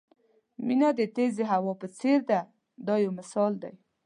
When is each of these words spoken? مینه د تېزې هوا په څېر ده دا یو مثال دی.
مینه 0.65 0.89
د 0.99 0.99
تېزې 1.15 1.43
هوا 1.51 1.73
په 1.81 1.87
څېر 1.99 2.19
ده 2.29 2.39
دا 2.87 2.95
یو 3.03 3.11
مثال 3.19 3.51
دی. 3.63 3.73